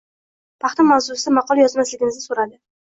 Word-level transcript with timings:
Paxta 0.65 0.87
mavzusida 0.93 1.37
maqola 1.39 1.67
yozmasligimizni 1.67 2.29
soʻradi. 2.29 2.65